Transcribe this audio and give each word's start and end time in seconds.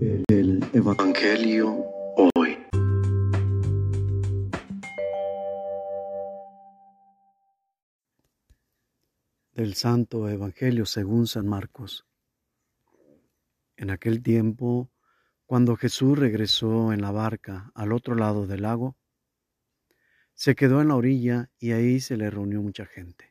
El 0.00 0.64
Evangelio 0.72 1.84
hoy. 2.36 2.56
Del 9.54 9.74
Santo 9.74 10.28
Evangelio 10.28 10.86
según 10.86 11.26
San 11.26 11.48
Marcos. 11.48 12.06
En 13.76 13.90
aquel 13.90 14.22
tiempo, 14.22 14.88
cuando 15.46 15.74
Jesús 15.74 16.16
regresó 16.16 16.92
en 16.92 17.00
la 17.00 17.10
barca 17.10 17.72
al 17.74 17.92
otro 17.92 18.14
lado 18.14 18.46
del 18.46 18.62
lago, 18.62 18.96
se 20.34 20.54
quedó 20.54 20.80
en 20.80 20.88
la 20.88 20.94
orilla 20.94 21.50
y 21.58 21.72
ahí 21.72 21.98
se 21.98 22.16
le 22.16 22.30
reunió 22.30 22.62
mucha 22.62 22.86
gente. 22.86 23.28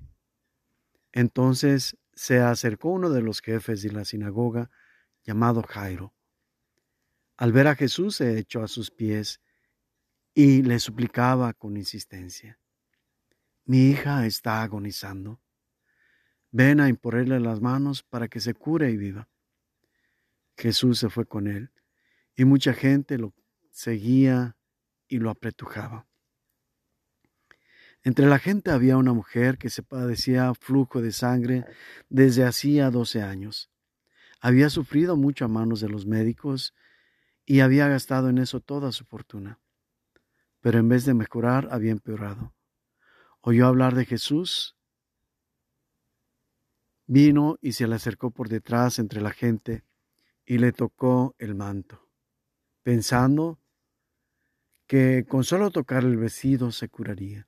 Entonces 1.13 1.97
se 2.13 2.39
acercó 2.39 2.89
uno 2.89 3.09
de 3.09 3.21
los 3.21 3.39
jefes 3.39 3.81
de 3.84 3.93
la 3.93 4.04
sinagoga, 4.04 4.70
llamado 5.23 5.63
Jairo. 5.63 6.16
Al 7.38 7.51
ver 7.51 7.67
a 7.67 7.75
Jesús 7.75 8.15
se 8.15 8.39
echó 8.39 8.64
a 8.64 8.68
sus 8.68 8.89
pies 8.89 9.41
y 10.33 10.64
le 10.64 10.79
suplicaba 10.79 11.54
con 11.54 11.78
insistencia, 11.78 12.59
Mi 13.65 13.89
hija 13.89 14.25
está 14.25 14.64
agonizando. 14.64 15.42
Ven 16.51 16.79
a 16.79 16.89
imponerle 16.89 17.39
las 17.39 17.59
manos 17.59 18.01
para 18.01 18.28
que 18.28 18.39
se 18.39 18.54
cure 18.54 18.89
y 18.89 18.97
viva. 18.97 19.28
Jesús 20.55 21.00
se 21.00 21.09
fue 21.09 21.25
con 21.25 21.47
él 21.47 21.71
y 22.36 22.45
mucha 22.45 22.73
gente 22.73 23.18
lo 23.18 23.33
seguía 23.71 24.56
y 25.07 25.19
lo 25.19 25.29
apretujaba. 25.29 26.07
Entre 28.04 28.25
la 28.25 28.39
gente 28.39 28.71
había 28.71 28.97
una 28.97 29.14
mujer 29.14 29.57
que 29.57 29.69
se 29.69 29.83
padecía 29.83 30.54
flujo 30.54 31.01
de 31.01 31.11
sangre 31.11 31.65
desde 32.09 32.45
hacía 32.45 32.89
doce 32.89 33.22
años. 33.22 33.69
Había 34.39 34.69
sufrido 34.69 35.17
mucho 35.17 35.45
a 35.45 35.50
manos 35.50 35.81
de 35.81 35.89
los 35.89 36.06
médicos 36.06 36.73
y 37.50 37.61
había 37.61 37.88
gastado 37.88 38.30
en 38.30 38.38
eso 38.39 38.59
toda 38.59 38.92
su 38.92 39.06
fortuna. 39.06 39.59
Pero 40.59 40.80
en 40.80 40.90
vez 40.90 41.06
de 41.06 41.14
mejorar, 41.14 41.70
había 41.72 41.94
empeorado. 41.94 42.53
Oyó 43.40 43.67
hablar 43.67 43.95
de 43.95 44.06
Jesús, 44.06 44.76
vino 47.06 47.58
y 47.62 47.72
se 47.72 47.88
le 47.88 47.95
acercó 47.95 48.31
por 48.31 48.50
detrás 48.50 49.00
entre 49.00 49.22
la 49.22 49.31
gente 49.31 49.86
y 50.45 50.58
le 50.58 50.73
tocó 50.73 51.36
el 51.40 51.56
manto, 51.56 52.09
pensando 52.84 53.59
que 54.86 55.25
con 55.25 55.45
solo 55.45 55.72
tocar 55.72 56.03
el 56.03 56.18
vestido 56.18 56.73
se 56.73 56.90
curaría. 56.90 57.48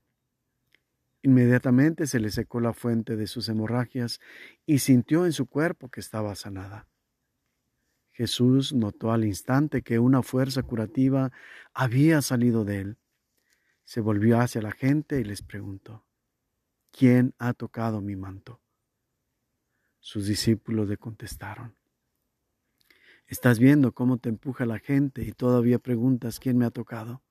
Inmediatamente 1.22 2.08
se 2.08 2.22
le 2.22 2.32
secó 2.32 2.62
la 2.62 2.72
fuente 2.72 3.18
de 3.18 3.28
sus 3.28 3.50
hemorragias 3.50 4.22
y 4.66 4.80
sintió 4.80 5.26
en 5.26 5.34
su 5.34 5.48
cuerpo 5.48 5.90
que 5.90 6.00
estaba 6.00 6.36
sanada. 6.36 6.89
Jesús 8.20 8.74
notó 8.74 9.14
al 9.14 9.24
instante 9.24 9.82
que 9.82 9.98
una 9.98 10.22
fuerza 10.24 10.62
curativa 10.62 11.32
había 11.74 12.22
salido 12.22 12.66
de 12.66 12.82
él. 12.82 12.98
Se 13.86 14.02
volvió 14.02 14.42
hacia 14.42 14.62
la 14.62 14.74
gente 14.74 15.22
y 15.22 15.24
les 15.24 15.42
preguntó, 15.42 16.04
¿quién 16.92 17.34
ha 17.38 17.54
tocado 17.54 18.02
mi 18.02 18.18
manto? 18.18 18.60
Sus 20.02 20.26
discípulos 20.26 20.90
le 20.90 20.98
contestaron, 20.98 21.78
Estás 23.26 23.58
viendo 23.58 23.94
cómo 23.94 24.18
te 24.18 24.28
empuja 24.28 24.66
la 24.66 24.80
gente 24.80 25.24
y 25.24 25.32
todavía 25.32 25.80
preguntas 25.80 26.42
quién 26.42 26.58
me 26.58 26.66
ha 26.66 26.72
tocado. 26.72 27.24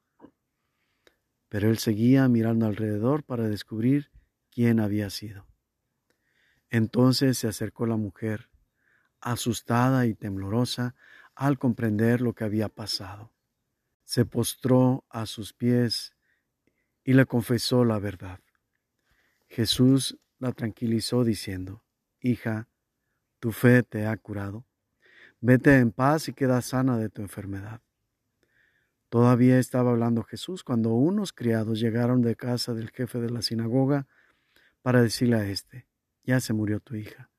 Pero 1.51 1.69
él 1.69 1.77
seguía 1.77 2.27
mirando 2.29 2.65
alrededor 2.65 3.25
para 3.25 3.47
descubrir 3.47 4.11
quién 4.51 4.81
había 4.81 5.11
sido. 5.11 5.47
Entonces 6.71 7.37
se 7.37 7.47
acercó 7.47 7.85
la 7.85 7.97
mujer, 7.97 8.48
asustada 9.21 10.07
y 10.07 10.15
temblorosa 10.15 10.95
al 11.35 11.59
comprender 11.59 12.21
lo 12.21 12.35
que 12.35 12.45
había 12.45 12.69
pasado. 12.69 13.33
Se 14.05 14.25
postró 14.25 15.05
a 15.09 15.27
sus 15.27 15.53
pies 15.53 16.15
y 17.05 17.13
le 17.15 17.27
confesó 17.27 17.85
la 17.85 17.99
verdad. 17.99 18.41
Jesús 19.49 20.19
la 20.39 20.53
tranquilizó 20.53 21.25
diciendo, 21.25 21.83
Hija, 22.21 22.69
tu 23.41 23.53
fe 23.53 23.83
te 23.83 24.07
ha 24.07 24.17
curado. 24.17 24.67
Vete 25.41 25.79
en 25.79 25.93
paz 25.93 26.29
y 26.29 26.33
queda 26.33 26.61
sana 26.63 26.99
de 26.99 27.09
tu 27.09 27.23
enfermedad. 27.23 27.81
Todavía 29.09 29.59
estaba 29.59 29.91
hablando 29.91 30.23
Jesús 30.23 30.65
cuando 30.65 30.91
unos 30.91 31.33
criados 31.33 31.81
llegaron 31.81 32.21
de 32.21 32.37
casa 32.37 32.75
del 32.75 32.91
jefe 32.91 33.21
de 33.21 33.31
la 33.31 33.43
sinagoga 33.43 34.07
para 34.83 35.01
decirle 35.01 35.37
a 35.37 35.47
éste, 35.47 35.87
ya 36.25 36.41
se 36.41 36.53
murió 36.53 36.81
tu 36.81 36.95
hija. 36.97 37.31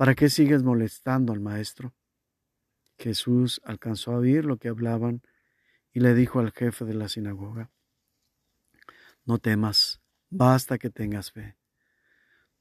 ¿Para 0.00 0.14
qué 0.14 0.30
sigues 0.30 0.62
molestando 0.62 1.34
al 1.34 1.40
maestro? 1.40 1.92
Jesús 2.96 3.60
alcanzó 3.64 4.12
a 4.12 4.16
oír 4.16 4.46
lo 4.46 4.56
que 4.56 4.68
hablaban 4.68 5.20
y 5.92 6.00
le 6.00 6.14
dijo 6.14 6.40
al 6.40 6.52
jefe 6.52 6.86
de 6.86 6.94
la 6.94 7.10
sinagoga, 7.10 7.70
no 9.26 9.36
temas, 9.36 10.00
basta 10.30 10.78
que 10.78 10.88
tengas 10.88 11.32
fe. 11.32 11.58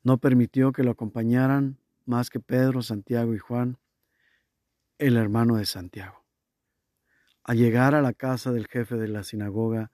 No 0.04 0.18
permitió 0.18 0.74
que 0.74 0.84
lo 0.84 0.92
acompañaran 0.92 1.80
más 2.04 2.30
que 2.30 2.42
Pedro, 2.42 2.82
Santiago 2.82 3.34
y 3.34 3.38
Juan, 3.40 3.78
el 4.98 5.16
hermano 5.16 5.56
de 5.56 5.66
Santiago. 5.66 6.26
Al 7.46 7.56
llegar 7.56 7.96
a 7.96 8.02
la 8.02 8.12
casa 8.12 8.52
del 8.52 8.68
jefe 8.68 8.98
de 8.98 9.08
la 9.08 9.24
sinagoga, 9.24 9.94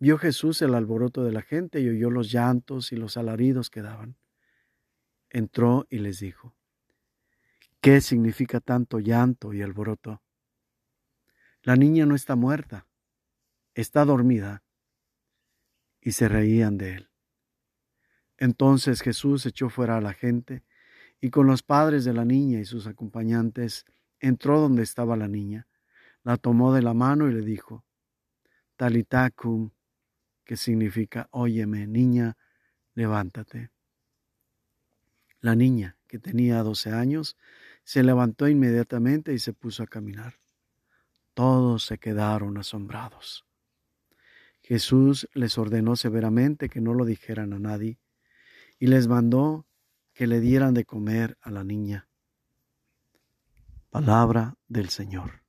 vio 0.00 0.18
Jesús 0.18 0.60
el 0.60 0.74
alboroto 0.74 1.22
de 1.22 1.30
la 1.30 1.42
gente 1.42 1.80
y 1.82 1.88
oyó 1.88 2.10
los 2.10 2.32
llantos 2.32 2.90
y 2.90 2.96
los 2.96 3.16
alaridos 3.16 3.70
que 3.70 3.80
daban. 3.80 4.16
Entró 5.28 5.86
y 5.88 5.98
les 5.98 6.18
dijo, 6.18 6.56
¿qué 7.80 8.00
significa 8.00 8.60
tanto 8.60 8.98
llanto 8.98 9.52
y 9.52 9.62
alboroto? 9.62 10.22
La 11.62 11.76
niña 11.76 12.06
no 12.06 12.14
está 12.14 12.36
muerta, 12.36 12.86
está 13.74 14.04
dormida. 14.04 14.62
Y 16.02 16.12
se 16.12 16.28
reían 16.28 16.78
de 16.78 16.94
él. 16.94 17.10
Entonces 18.38 19.02
Jesús 19.02 19.44
echó 19.44 19.68
fuera 19.68 19.98
a 19.98 20.00
la 20.00 20.14
gente 20.14 20.64
y 21.20 21.28
con 21.28 21.46
los 21.46 21.62
padres 21.62 22.06
de 22.06 22.14
la 22.14 22.24
niña 22.24 22.58
y 22.58 22.64
sus 22.64 22.86
acompañantes 22.86 23.84
entró 24.18 24.60
donde 24.60 24.82
estaba 24.82 25.14
la 25.18 25.28
niña 25.28 25.68
la 26.22 26.36
tomó 26.36 26.72
de 26.72 26.82
la 26.82 26.94
mano 26.94 27.28
y 27.28 27.32
le 27.32 27.42
dijo, 27.42 27.84
Talitakum, 28.76 29.70
que 30.44 30.56
significa, 30.56 31.28
óyeme, 31.30 31.86
niña, 31.86 32.36
levántate. 32.94 33.70
La 35.40 35.54
niña, 35.54 35.96
que 36.06 36.18
tenía 36.18 36.62
doce 36.62 36.90
años, 36.92 37.36
se 37.84 38.02
levantó 38.02 38.48
inmediatamente 38.48 39.32
y 39.32 39.38
se 39.38 39.52
puso 39.52 39.82
a 39.82 39.86
caminar. 39.86 40.34
Todos 41.34 41.84
se 41.84 41.98
quedaron 41.98 42.58
asombrados. 42.58 43.46
Jesús 44.62 45.28
les 45.32 45.58
ordenó 45.58 45.96
severamente 45.96 46.68
que 46.68 46.80
no 46.80 46.94
lo 46.94 47.04
dijeran 47.04 47.52
a 47.52 47.58
nadie 47.58 47.98
y 48.78 48.86
les 48.86 49.08
mandó 49.08 49.66
que 50.12 50.26
le 50.26 50.40
dieran 50.40 50.74
de 50.74 50.84
comer 50.84 51.38
a 51.40 51.50
la 51.50 51.64
niña. 51.64 52.08
Palabra 53.90 54.56
del 54.68 54.90
Señor. 54.90 55.40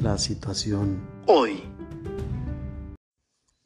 la 0.00 0.16
situación 0.16 1.00
hoy. 1.26 1.62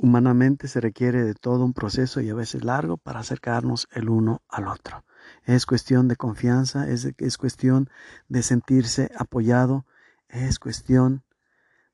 Humanamente 0.04 0.69
se 0.69 0.82
requiere 0.82 1.25
de 1.25 1.32
todo 1.32 1.65
un 1.65 1.72
proceso 1.72 2.20
y 2.20 2.28
a 2.28 2.34
veces 2.34 2.62
largo 2.62 2.98
para 2.98 3.20
acercarnos 3.20 3.88
el 3.91 4.10
uno 4.10 4.42
al 4.50 4.69
otro. 4.69 5.03
Es 5.44 5.65
cuestión 5.65 6.09
de 6.09 6.16
confianza, 6.16 6.87
es, 6.91 7.09
es 7.16 7.38
cuestión 7.38 7.88
de 8.28 8.43
sentirse 8.43 9.10
apoyado, 9.16 9.87
es 10.28 10.59
cuestión 10.59 11.25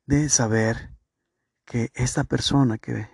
de 0.07 0.29
saber 0.29 0.91
que 1.65 1.93
esta 1.95 2.25
persona 2.25 2.79
que 2.79 3.09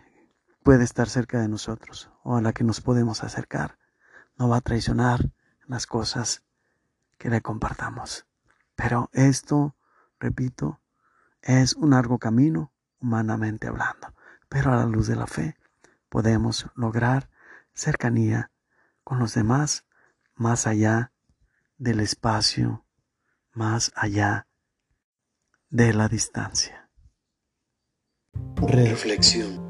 puede 0.63 0.85
estar 0.85 1.11
cerca 1.11 1.43
de 1.43 1.49
nosotros 1.49 2.11
o 2.23 2.37
a 2.37 2.41
la 2.41 2.55
que 2.55 2.65
nos 2.65 2.81
podemos 2.81 3.23
acercar 3.23 3.77
no 4.39 4.49
va 4.49 4.57
a 4.57 4.63
traicionar 4.63 5.31
las 5.67 5.87
cosas 5.87 6.43
que 7.19 7.29
le 7.29 7.43
compartamos. 7.43 8.27
Pero 8.75 9.11
esto, 9.13 9.77
repito, 10.19 10.81
es 11.43 11.75
un 11.75 11.91
largo 11.91 12.19
camino, 12.19 12.73
humanamente 12.99 13.67
hablando, 13.67 14.16
pero 14.49 14.73
a 14.73 14.77
la 14.77 14.87
luz 14.87 15.07
de 15.07 15.17
la 15.17 15.27
fe 15.27 15.57
podemos 16.09 16.67
lograr 16.75 17.31
cercanía 17.75 18.51
con 19.05 19.19
los 19.19 19.35
demás 19.35 19.85
más 20.35 20.67
allá 20.67 21.13
del 21.79 22.01
espacio, 22.01 22.85
más 23.53 23.93
allá 23.95 24.47
de 25.71 25.93
la 25.93 26.09
distancia. 26.09 26.91
Reflexión. 28.57 29.65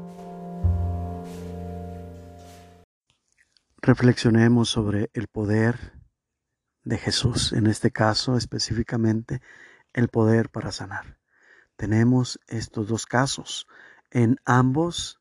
Reflexionemos 3.81 4.69
sobre 4.69 5.09
el 5.13 5.27
poder 5.27 5.93
de 6.83 6.97
Jesús, 6.97 7.53
en 7.53 7.67
este 7.67 7.91
caso 7.91 8.37
específicamente 8.37 9.41
el 9.93 10.09
poder 10.09 10.49
para 10.49 10.71
sanar 10.71 11.17
tenemos 11.77 12.39
estos 12.47 12.87
dos 12.87 13.05
casos. 13.05 13.67
En 14.11 14.37
ambos 14.45 15.19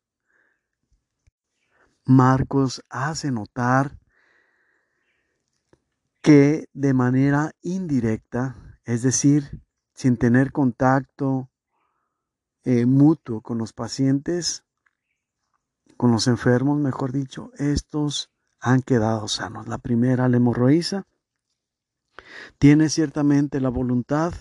Marcos 2.05 2.85
hace 2.89 3.33
notar 3.33 3.99
que 6.23 6.69
de 6.73 6.95
manera 6.95 7.53
indirecta, 7.63 8.79
es 8.85 9.03
decir, 9.03 9.61
sin 9.93 10.17
tener 10.17 10.53
contacto 10.53 11.51
eh, 12.65 12.87
mutuo 12.87 13.41
con 13.41 13.59
los 13.59 13.73
pacientes, 13.73 14.65
con 15.97 16.13
los 16.13 16.27
enfermos, 16.29 16.79
mejor 16.79 17.13
dicho, 17.13 17.51
estos 17.59 18.31
han 18.61 18.83
quedado 18.83 19.29
sanos. 19.29 19.67
La 19.67 19.79
primera, 19.79 20.29
la 20.29 20.37
hemorroísa, 20.37 21.07
tiene 22.59 22.89
ciertamente 22.89 23.61
la 23.61 23.69
voluntad 23.69 24.33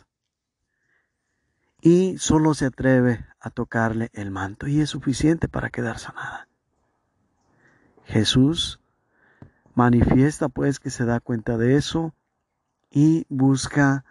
y 1.86 2.18
solo 2.18 2.56
se 2.56 2.66
atreve 2.66 3.28
a 3.40 3.52
tocarle 3.52 4.10
el 4.14 4.32
manto 4.32 4.66
y 4.66 4.82
es 4.82 4.90
suficiente 4.90 5.48
para 5.48 5.70
quedar 5.70 6.00
sanada. 6.00 6.48
Jesús 8.06 8.80
manifiesta 9.76 10.50
pues 10.50 10.80
que 10.80 10.90
se 10.90 11.06
da 11.06 11.20
cuenta 11.20 11.60
de 11.60 11.76
eso 11.76 12.16
y 12.90 13.28
busca 13.30 14.04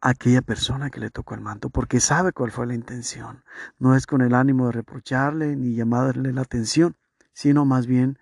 a 0.00 0.08
aquella 0.08 0.42
persona 0.42 0.90
que 0.90 0.98
le 0.98 1.10
tocó 1.10 1.36
el 1.36 1.42
manto, 1.42 1.70
porque 1.70 2.00
sabe 2.00 2.32
cuál 2.32 2.50
fue 2.50 2.66
la 2.66 2.74
intención. 2.74 3.44
No 3.78 3.94
es 3.94 4.04
con 4.04 4.20
el 4.20 4.34
ánimo 4.34 4.66
de 4.66 4.72
reprocharle 4.72 5.54
ni 5.54 5.76
llamarle 5.76 6.32
la 6.32 6.40
atención, 6.40 6.96
sino 7.34 7.64
más 7.64 7.86
bien 7.86 8.18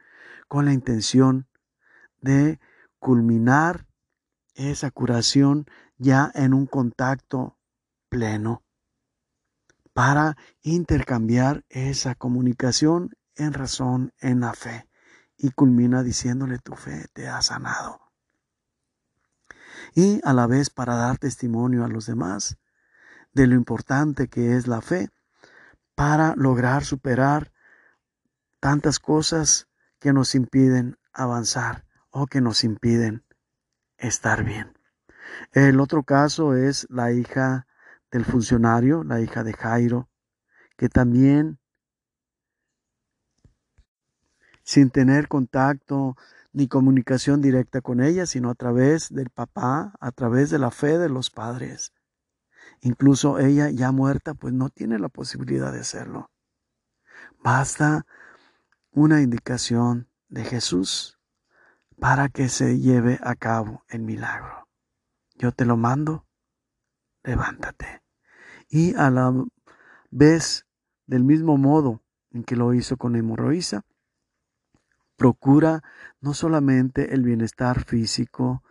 con 0.47 0.67
la 0.67 0.75
intención 0.75 1.47
de 2.21 2.61
culminar 2.99 3.87
esa 4.57 4.91
curación 4.91 5.65
ya 5.97 6.31
en 6.35 6.53
un 6.53 6.67
contacto 6.67 7.57
pleno 8.15 8.63
para 9.93 10.37
intercambiar 10.63 11.65
esa 11.69 12.15
comunicación 12.15 13.11
en 13.35 13.53
razón, 13.53 14.13
en 14.21 14.39
la 14.39 14.55
fe. 14.55 14.89
Y 15.37 15.51
culmina 15.51 16.05
diciéndole 16.05 16.59
tu 16.61 16.77
fe 16.77 17.07
te 17.13 17.27
ha 17.27 17.43
sanado. 17.43 18.01
Y 19.97 20.21
a 20.23 20.33
la 20.33 20.47
vez 20.47 20.71
para 20.71 20.95
dar 20.95 21.19
testimonio 21.19 21.85
a 21.85 21.89
los 21.89 22.07
demás 22.07 22.57
de 23.33 23.49
lo 23.49 23.57
importante 23.57 24.29
que 24.29 24.57
es 24.57 24.69
la 24.69 24.81
fe 24.81 25.11
para 25.97 26.35
lograr 26.37 26.85
superar 26.85 27.53
tantas 28.61 29.01
cosas 29.01 29.67
que 29.99 30.13
nos 30.13 30.37
impiden 30.37 30.99
avanzar 31.13 31.85
o 32.11 32.27
que 32.27 32.41
nos 32.41 32.63
impiden 32.63 33.25
estar 33.99 34.45
bien. 34.45 34.79
El 35.51 35.81
otro 35.81 36.05
caso 36.05 36.55
es 36.55 36.87
la 36.91 37.11
hija 37.11 37.67
del 38.15 38.25
funcionario, 38.25 39.03
la 39.03 39.21
hija 39.21 39.43
de 39.43 39.53
Jairo, 39.55 40.09
que 40.77 40.89
también, 40.89 41.59
sin 44.63 44.91
tener 44.91 45.27
contacto 45.27 46.15
ni 46.53 46.69
comunicación 46.69 47.43
directa 47.43 47.81
con 47.81 48.01
ella, 48.01 48.27
sino 48.27 48.51
a 48.51 48.55
través 48.55 49.13
del 49.13 49.31
papá, 49.31 49.95
a 49.99 50.13
través 50.13 50.51
de 50.51 50.61
la 50.61 50.71
fe 50.71 50.97
de 50.97 51.09
los 51.09 51.31
padres. 51.31 51.93
Incluso 52.83 53.41
ella 53.41 53.71
ya 53.71 53.91
muerta, 53.91 54.35
pues 54.35 54.55
no 54.55 54.69
tiene 54.69 55.01
la 55.01 55.09
posibilidad 55.09 55.73
de 55.73 55.81
hacerlo. 55.81 56.31
Basta 57.43 58.07
una 58.93 59.23
indicación 59.23 60.09
de 60.29 60.45
Jesús 60.45 61.19
para 61.99 62.29
que 62.29 62.49
se 62.49 62.79
lleve 62.79 63.19
a 63.25 63.35
cabo 63.35 63.83
el 63.89 64.03
milagro. 64.03 64.69
Yo 65.35 65.51
te 65.51 65.65
lo 65.65 65.77
mando, 65.77 66.29
levántate 67.25 68.04
y 68.75 68.93
a 68.97 69.09
la 69.09 69.33
vez 70.11 70.67
del 71.07 71.23
mismo 71.23 71.57
modo 71.57 72.03
en 72.33 72.43
que 72.43 72.57
lo 72.57 72.75
hizo 72.75 72.97
con 72.97 73.15
hemorroísa, 73.15 73.85
procura 75.17 75.85
no 76.21 76.35
solamente 76.35 77.15
el 77.15 77.23
bienestar 77.23 77.85
físico, 77.85 78.65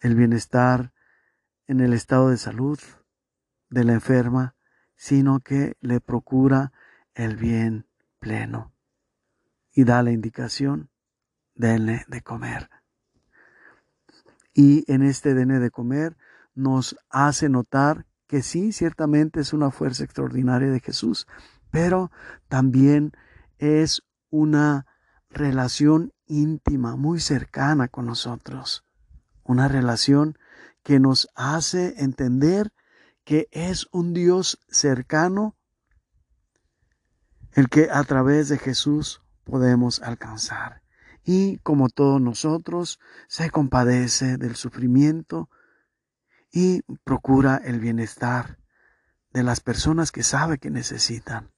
el 0.00 0.14
bienestar 0.14 0.94
en 1.66 1.80
el 1.80 1.92
estado 1.92 2.30
de 2.30 2.38
salud 2.38 2.80
de 3.68 3.84
la 3.84 3.92
enferma, 3.92 4.56
sino 4.96 5.40
que 5.40 5.76
le 5.80 6.00
procura 6.00 6.72
el 7.12 7.36
bien 7.36 7.86
pleno 8.20 8.72
y 9.74 9.84
da 9.84 10.02
la 10.02 10.12
indicación, 10.12 10.88
denle 11.54 12.06
de 12.08 12.22
comer. 12.22 12.70
Y 14.54 14.90
en 14.90 15.02
este 15.02 15.34
denle 15.34 15.58
de 15.58 15.70
comer 15.70 16.16
nos 16.54 16.96
hace 17.10 17.50
notar 17.50 18.06
que 18.32 18.40
sí, 18.40 18.72
ciertamente 18.72 19.40
es 19.40 19.52
una 19.52 19.70
fuerza 19.70 20.04
extraordinaria 20.04 20.70
de 20.70 20.80
Jesús, 20.80 21.26
pero 21.70 22.10
también 22.48 23.12
es 23.58 24.04
una 24.30 24.86
relación 25.28 26.14
íntima, 26.24 26.96
muy 26.96 27.20
cercana 27.20 27.88
con 27.88 28.06
nosotros, 28.06 28.86
una 29.44 29.68
relación 29.68 30.38
que 30.82 30.98
nos 30.98 31.28
hace 31.34 32.02
entender 32.02 32.72
que 33.24 33.48
es 33.50 33.86
un 33.92 34.14
Dios 34.14 34.58
cercano 34.70 35.54
el 37.52 37.68
que 37.68 37.90
a 37.92 38.02
través 38.04 38.48
de 38.48 38.56
Jesús 38.56 39.20
podemos 39.44 40.00
alcanzar. 40.00 40.80
Y 41.22 41.58
como 41.58 41.90
todos 41.90 42.18
nosotros, 42.18 42.98
se 43.28 43.50
compadece 43.50 44.38
del 44.38 44.56
sufrimiento, 44.56 45.50
y 46.52 46.82
procura 47.02 47.56
el 47.56 47.80
bienestar 47.80 48.58
de 49.32 49.42
las 49.42 49.60
personas 49.60 50.12
que 50.12 50.22
sabe 50.22 50.58
que 50.58 50.70
necesitan. 50.70 51.50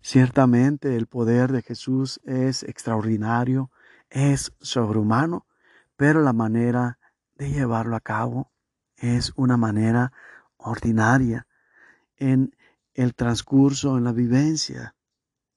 Ciertamente 0.00 0.96
el 0.96 1.06
poder 1.06 1.52
de 1.52 1.62
Jesús 1.62 2.20
es 2.24 2.62
extraordinario, 2.62 3.70
es 4.10 4.52
sobrehumano, 4.60 5.46
pero 5.96 6.22
la 6.22 6.32
manera 6.32 6.98
de 7.36 7.50
llevarlo 7.50 7.96
a 7.96 8.00
cabo 8.00 8.52
es 8.96 9.32
una 9.36 9.56
manera 9.56 10.12
ordinaria 10.56 11.46
en 12.16 12.56
el 12.94 13.14
transcurso, 13.14 13.96
en 13.98 14.04
la 14.04 14.12
vivencia 14.12 14.94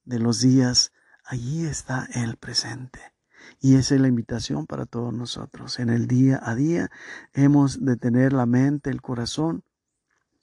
de 0.04 0.18
los 0.18 0.40
días. 0.40 0.92
Allí 1.24 1.66
está 1.66 2.08
el 2.14 2.36
presente. 2.36 3.17
Y 3.60 3.76
esa 3.76 3.94
es 3.94 4.00
la 4.00 4.08
invitación 4.08 4.66
para 4.66 4.86
todos 4.86 5.12
nosotros. 5.12 5.78
En 5.78 5.88
el 5.88 6.06
día 6.06 6.40
a 6.42 6.54
día 6.54 6.90
hemos 7.32 7.84
de 7.84 7.96
tener 7.96 8.32
la 8.32 8.46
mente, 8.46 8.90
el 8.90 9.02
corazón 9.02 9.64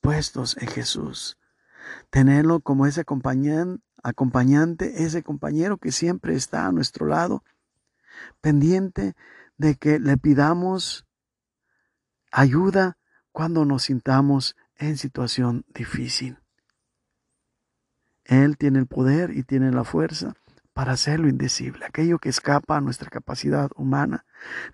puestos 0.02 0.58
en 0.58 0.68
Jesús. 0.68 1.38
Tenerlo 2.10 2.60
como 2.60 2.86
ese 2.86 3.02
acompañante, 3.02 5.04
ese 5.04 5.24
compañero 5.24 5.78
que 5.78 5.92
siempre 5.92 6.36
está 6.36 6.66
a 6.66 6.72
nuestro 6.72 7.06
lado, 7.06 7.44
pendiente 8.42 9.16
de 9.58 9.76
que 9.76 10.00
le 10.00 10.18
pidamos 10.18 11.06
ayuda 12.32 12.98
cuando 13.32 13.66
nos 13.66 13.84
sintamos 13.84 14.56
en 14.78 14.98
situación 14.98 15.66
difícil. 15.74 16.40
Él 18.26 18.58
tiene 18.58 18.80
el 18.80 18.88
poder 18.88 19.32
y 19.32 19.44
tiene 19.44 19.72
la 19.72 19.84
fuerza 19.84 20.34
para 20.76 20.92
hacerlo 20.92 21.30
indecible, 21.30 21.86
aquello 21.86 22.20
que 22.20 22.28
escapa 22.28 22.76
a 22.76 22.82
nuestra 22.82 23.10
capacidad 23.10 23.72
humana, 23.78 24.26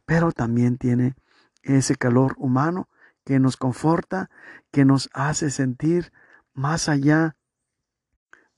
pero 0.08 0.31
también 0.31 0.79
tiene 0.79 1.13
ese 1.62 1.96
calor 1.96 2.34
humano 2.39 2.89
que 3.24 3.38
nos 3.38 3.55
conforta, 3.55 4.31
que 4.72 4.84
nos 4.84 5.12
hace 5.13 5.51
sentir 5.51 6.12
más 6.55 6.89
allá 6.89 7.38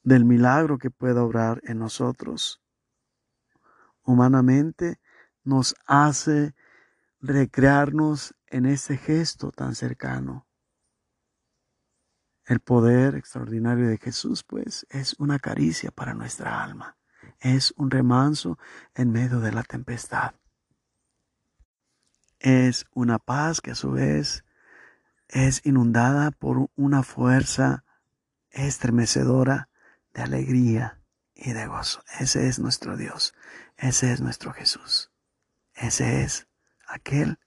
del 0.03 0.23
milagro 0.23 0.77
que 0.77 0.89
pueda 0.89 1.21
obrar 1.21 1.59
en 1.65 1.79
nosotros. 1.79 2.62
Humanamente 4.03 5.01
nos 5.43 5.75
hace 5.85 6.55
recrearnos 7.19 8.35
en 8.47 8.67
ese 8.67 8.95
gesto 8.95 9.51
tan 9.51 9.75
cercano. 9.75 10.47
El 12.45 12.62
poder 12.62 13.15
extraordinario 13.15 13.89
de 13.89 13.97
Jesús, 13.97 14.45
pues, 14.45 14.88
es 14.89 15.19
una 15.19 15.39
caricia 15.39 15.91
para 15.91 16.13
nuestra 16.13 16.63
alma 16.63 16.95
es 17.43 17.73
un 17.75 17.91
remanso 17.91 18.57
en 18.95 19.12
medio 19.12 19.41
de 19.41 19.51
la 19.51 19.63
tempestad. 19.63 20.33
Es 22.39 22.85
una 22.93 23.19
paz 23.19 23.62
que 23.62 23.71
a 23.71 23.75
su 23.75 23.91
vez 23.91 24.43
es 25.27 25.62
inundada 25.65 26.31
por 26.31 26.69
una 26.75 27.03
fuerza 27.03 27.83
estremecedora 28.51 29.69
de 30.13 30.21
alegría 30.21 31.01
y 31.35 31.51
de 31.51 31.67
gozo. 31.67 32.03
Ese 32.19 32.47
es 32.47 32.59
nuestro 32.59 32.95
Dios, 32.95 33.33
ese 33.75 34.13
es 34.13 34.21
nuestro 34.21 34.53
Jesús, 34.53 35.12
ese 35.73 36.23
es 36.23 36.47
aquel 36.88 37.39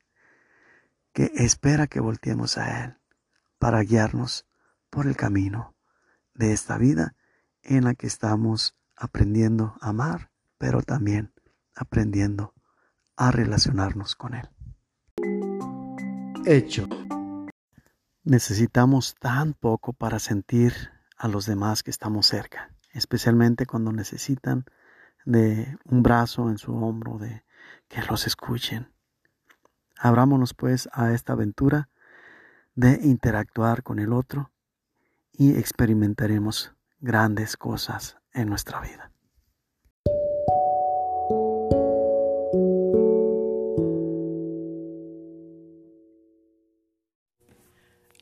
que 1.12 1.32
espera 1.36 1.86
que 1.86 2.00
volteemos 2.00 2.58
a 2.58 2.84
Él 2.84 2.98
para 3.58 3.80
guiarnos 3.80 4.46
por 4.90 5.06
el 5.06 5.16
camino 5.16 5.74
de 6.34 6.52
esta 6.52 6.76
vida 6.76 7.14
en 7.62 7.84
la 7.84 7.94
que 7.94 8.06
estamos 8.06 8.75
aprendiendo 8.96 9.76
a 9.80 9.90
amar, 9.90 10.30
pero 10.58 10.82
también 10.82 11.32
aprendiendo 11.74 12.54
a 13.16 13.30
relacionarnos 13.30 14.14
con 14.16 14.34
Él. 14.34 14.48
Hecho. 16.44 16.88
Necesitamos 18.24 19.14
tan 19.14 19.54
poco 19.54 19.92
para 19.92 20.18
sentir 20.18 20.72
a 21.16 21.28
los 21.28 21.46
demás 21.46 21.82
que 21.82 21.90
estamos 21.90 22.26
cerca. 22.26 22.72
especialmente 22.92 23.66
cuando 23.66 23.92
necesitan 23.92 24.64
de 25.26 25.76
un 25.84 26.02
brazo 26.02 26.48
en 26.48 26.56
su 26.56 26.74
hombro, 26.74 27.18
de 27.18 27.44
que 27.88 28.00
los 28.02 28.26
escuchen. 28.26 28.90
Abrámonos 29.98 30.54
pues 30.54 30.88
a 30.92 31.12
esta 31.12 31.34
aventura 31.34 31.90
de 32.74 32.98
interactuar 33.02 33.82
con 33.82 33.98
el 33.98 34.14
otro 34.14 34.50
y 35.30 35.56
experimentaremos 35.56 36.74
grandes 37.00 37.58
cosas 37.58 38.16
en 38.36 38.48
nuestra 38.48 38.80
vida. 38.80 39.10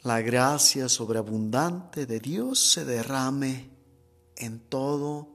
La 0.03 0.21
gracia 0.21 0.89
sobreabundante 0.89 2.07
de 2.07 2.21
Dios 2.21 2.73
se 2.73 2.85
derrame 2.85 3.71
en 4.37 4.61
todo 4.61 5.29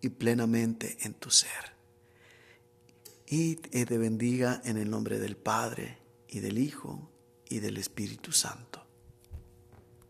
y 0.00 0.08
plenamente 0.10 0.98
en 1.02 1.14
tu 1.14 1.30
ser. 1.30 1.76
Y 3.26 3.56
te 3.56 3.98
bendiga 3.98 4.62
en 4.64 4.78
el 4.78 4.88
nombre 4.88 5.18
del 5.18 5.36
Padre 5.36 5.98
y 6.28 6.40
del 6.40 6.58
Hijo 6.58 7.10
y 7.48 7.58
del 7.58 7.76
Espíritu 7.76 8.32
Santo. 8.32 8.87